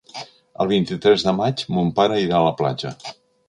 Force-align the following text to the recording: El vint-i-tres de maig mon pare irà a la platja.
El 0.65 0.69
vint-i-tres 0.71 1.27
de 1.29 1.35
maig 1.41 1.63
mon 1.77 1.95
pare 2.03 2.19
irà 2.25 2.41
a 2.41 2.49
la 2.51 2.59
platja. 2.63 2.99